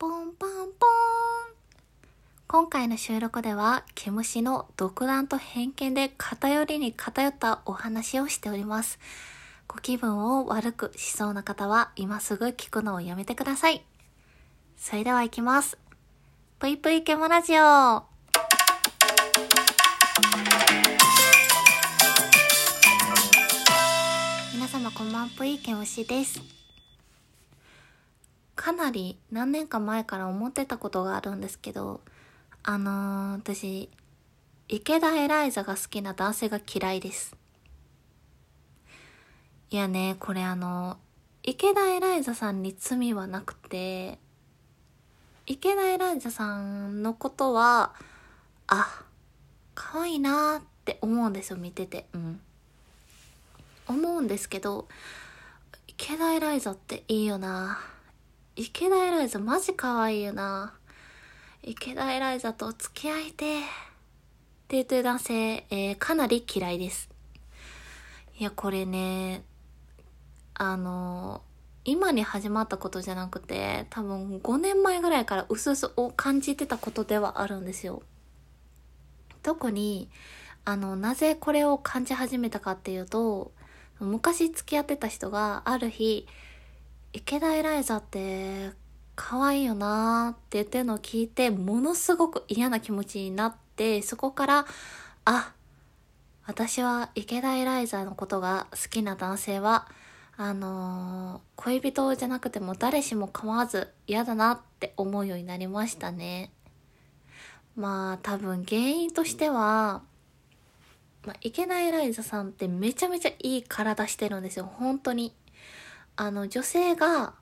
[0.00, 0.70] ポンパンポン。
[2.48, 8.98] 今回の収録では、毛虫の独断と偏見で偏りに偏ったお話をしております。
[9.68, 13.84] ご気分を悪くしそうな方は、今すぐ聞くのをやめてください。
[14.78, 15.76] それでは行きます。
[16.58, 18.04] ぷいぷいケモラジオ。
[24.54, 26.59] 皆様こんばんぷいケムシです。
[28.70, 32.02] かなり何年か前から思ってたことがあるんですけど、
[32.62, 33.90] あのー、私、
[34.68, 37.34] 池田エライザが好きな男性が嫌いです。
[39.70, 40.98] いやね、これあの、
[41.42, 44.20] 池田エライザさんに罪はなくて、
[45.46, 47.92] 池田エライザさんのことは、
[48.68, 49.02] あ、
[49.74, 52.06] 可愛いなーって思うんですよ、見てて。
[52.12, 52.40] うん。
[53.88, 54.86] 思うんですけど、
[55.88, 57.80] 池田エライザっていいよな。
[58.62, 60.74] 池田エライザマジ可愛いよな。
[61.62, 63.62] 池田エライザと付き合いてっ
[64.68, 65.34] て言ってる男性、
[65.70, 67.08] えー、かなり嫌いです。
[68.38, 69.44] いや、これね、
[70.52, 71.40] あの
[71.86, 78.02] 今に始まったことじゃなくて、多分5年前ぐらいからうすうすを感じてたことではあるんですよ。
[79.42, 80.10] 特に、
[80.66, 83.52] あの、なぜこれを感じ始めたかっていうと、
[84.00, 86.26] 昔付き合ってた人がある日、
[87.12, 88.70] 池田エライザって
[89.16, 94.66] 可愛いよなーって言ってるのを聞いて、ものすごく嫌な気持ちになって、そこから、
[95.24, 95.52] あ、
[96.46, 99.88] 私は池田エライザのことが好きな男性は、
[100.36, 106.50] あのー、恋人じゃなくても誰しも構わず嫌だなって思うようになりましたね。
[107.76, 110.02] まあ多分原因としては、
[111.26, 114.64] まあ、池田エライザさんってめちゃめちゃいい体してるんですよ。
[114.64, 115.34] 本当に。
[116.20, 117.32] あの、女性が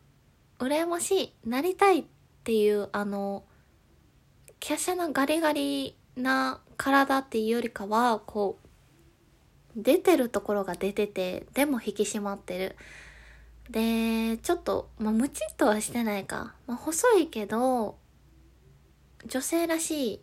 [0.60, 2.04] 羨ましい、なりたいっ
[2.44, 3.42] ていう、あの、
[4.60, 8.60] 華奢なガリガリな体っていうよりかは、こ
[9.76, 12.76] う、出てるところが出てて、でも引き締まってる。
[13.68, 16.54] で、ちょっと、まあ、ムチっとはしてないか。
[16.68, 17.98] まあ、細いけど、
[19.26, 20.20] 女性らしい、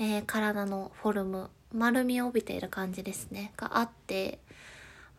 [0.00, 3.54] えー体のフォルム、丸みを帯びている感じですね。
[3.56, 4.38] があって、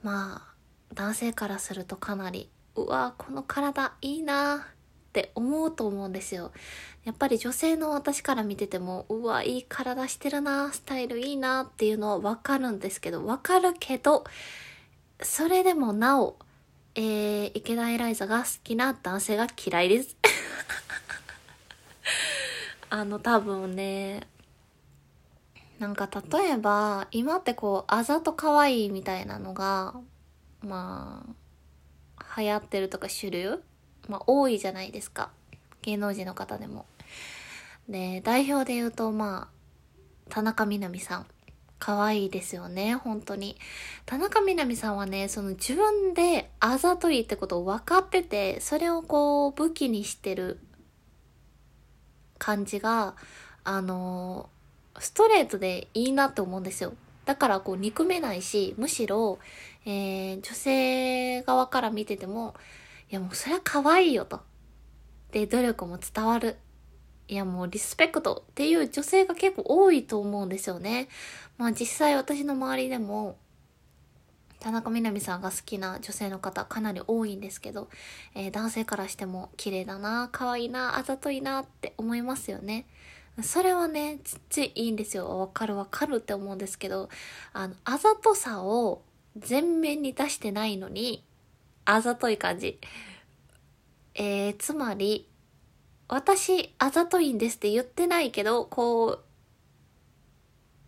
[0.04, 2.52] まあ、男性からするとかなり、
[2.84, 4.60] うわこの体いいなっ
[5.14, 6.52] て思うと思うんですよ。
[7.04, 14.26] やっぱり女性の私から見てても、うわいい体してるなスタイルいいなっていうのはわかるんですけど、わかるけど、
[15.22, 16.38] それでもなお、
[16.96, 20.18] えー、池田エライザが好きな男性が嫌いです。
[22.90, 24.28] あの、多分ね、
[25.80, 29.96] なんか例えば、今ってこう、あざと可愛いみたいなのが、
[30.62, 31.34] まあ、
[32.38, 33.62] 流行ってるとか主流？
[34.08, 35.32] まあ多いじゃないですか。
[35.82, 36.86] 芸能人の方でも。
[37.90, 41.26] で、代表で言うと、まあ、田中みな実さん。
[41.80, 43.56] 可愛いですよね、本当に。
[44.08, 50.60] 田中みな実さんはね、その自分であざといってことを分かってて、それをこう武器にしてる
[52.40, 53.16] 感じが、
[53.64, 54.50] あの
[54.98, 56.94] ストレートでいいなって思うんですよ。
[57.28, 59.38] だからこう憎めないし、むしろ、
[59.86, 62.56] えー、女性側から見てても、
[63.12, 64.40] いやもうそれは可愛いよと。
[65.34, 66.56] で、努力も伝わる。
[67.28, 71.10] いやもうリスペクトっていう女性が結構多いと思うんですよね。
[71.58, 73.38] まあ実際私の周りでも、
[74.62, 77.90] 田中みな実さんが好きな女性の方かなり多いんですけど、
[78.36, 82.88] えー男性からしても綺麗だな、可愛いな、あざといなって思いますよね。
[83.44, 85.40] それはね、つっちゃいいんですよ。
[85.40, 87.10] わかるわかるって思うんですけど、
[87.54, 89.04] あの、あざとさを
[89.38, 91.24] 全面に出してないのに、
[91.86, 92.80] あざとい感じ。
[94.16, 95.28] えー、つまり、
[96.08, 99.20] 私、あざといんですって言ってないけど、こ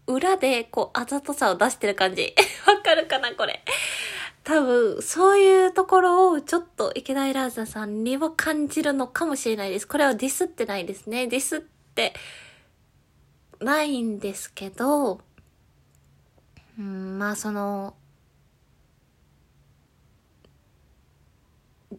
[0.08, 2.34] う、裏で、こう、あざとさを出してる感じ。
[2.66, 3.64] わかるかなこれ。
[4.44, 9.88] 多分、そういうところをちょっと池田エラーザさんには感じるのかもしれないです。
[9.88, 11.28] これはディスってないですね。
[11.28, 11.79] ディスって
[13.60, 15.22] ないんですけど、
[16.78, 17.96] うん、まあその、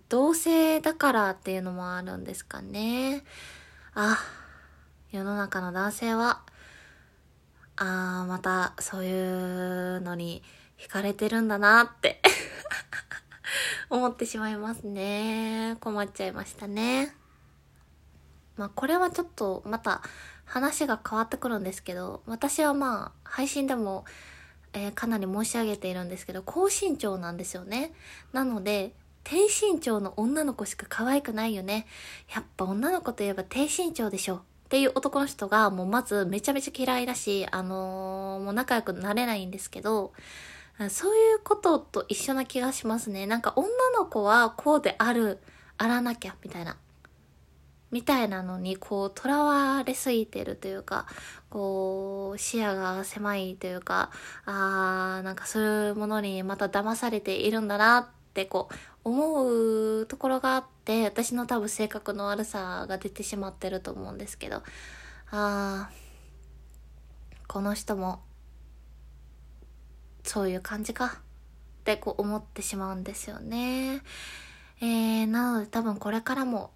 [0.09, 3.25] 同性だからっていうのもあるんですかね。
[3.95, 4.19] あ、
[5.11, 6.43] 世の中の男性は、
[7.77, 10.43] あーまたそういうのに
[10.79, 12.21] 惹かれてるんだなって
[13.89, 15.77] 思ってしまいますね。
[15.81, 17.20] 困っちゃいましたね。
[18.61, 20.03] まあこれはちょっとまた
[20.45, 24.05] 話が変わってくるんですけど、私はまあ配信でも、
[24.75, 27.93] えーかなり申し上げているんですけど、高身長なんですよね。
[28.35, 31.87] なので、低身長の女の子しか可愛くないよね。
[32.35, 34.37] やっぱ女の子といえば低身長でしょ。
[34.37, 40.13] っていう男の人がもうまずめちゃめちゃ嫌いだし、あのー、もう仲良くなれないんですけど、
[40.91, 43.27] そういうことと一緒な気がしますね。
[43.27, 43.69] なんか女
[43.99, 45.39] の子はこうである、
[45.79, 46.77] あらなきゃ、みたいな。
[47.91, 51.07] みたいなのに、こう、囚われすぎてるというか、
[51.49, 54.11] こう、視野が狭いというか、
[54.45, 64.63] あー、なんかそういうものにまた騙されているんだなってこう思うところがあって私の多分性格の悪さが出てしまってると思うんですけど
[65.31, 68.21] あーこの人も
[70.23, 71.11] そういう感じかっ
[71.85, 74.03] てこう思ってしまうんですよね。
[74.81, 76.71] えー、なので多分これからも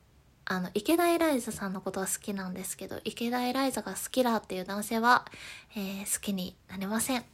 [0.46, 5.24] あの、池田エライザさんのことは好きなんですけど、池田エライザが好きだっていう男性は、
[5.76, 7.24] えー、好きになれません。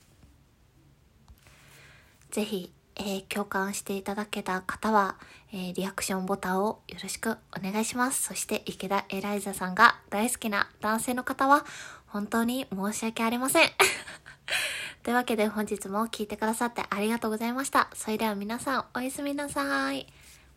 [2.30, 5.16] ぜひ、えー、共感していただけた方は、
[5.52, 8.22] えー、リアクションボタンをよろしくお願いします。
[8.22, 11.64] そして池田エライザさんが大好きな男性の方は、
[12.06, 13.70] 本当に申し訳ありません。
[15.02, 17.88] というわけで本日も聴いてくださってありがとうございました。
[17.94, 20.06] それでは皆さんおやすみなさい。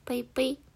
[0.06, 0.73] ぷいぷい。